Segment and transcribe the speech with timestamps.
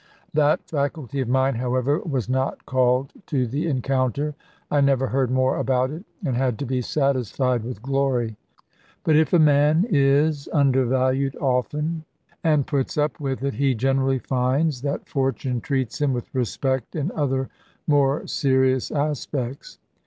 [0.33, 4.33] That faculty of mine, however, was not called to the encounter:
[4.71, 8.35] I never heard more about it, and had to be satisfied with glory.
[9.03, 12.05] But if a man is undervalued often,
[12.43, 17.11] and puts up with it, he generally finds that fortune treats him with respect in
[17.11, 17.49] other
[17.85, 19.77] more serious aspects.